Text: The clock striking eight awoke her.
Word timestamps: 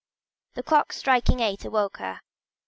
The 0.55 0.63
clock 0.63 0.93
striking 0.93 1.41
eight 1.41 1.63
awoke 1.63 1.97
her. 1.97 2.21